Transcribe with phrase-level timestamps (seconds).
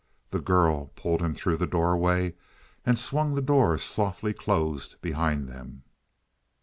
[0.31, 2.33] The girl pulled him through the doorway,
[2.83, 5.83] and swung the door softly closed behind them.